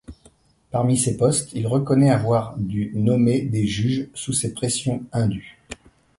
Parmi 0.71 0.97
ces 0.97 1.15
postes, 1.15 1.53
il 1.53 1.67
reconnaît 1.67 2.09
avoir 2.09 2.55
dû 2.57 2.91
nommer 2.95 3.41
des 3.43 3.67
juges 3.67 4.09
sous 4.15 4.33
ces 4.33 4.51
pressions 4.51 5.03
indues. 5.11 5.59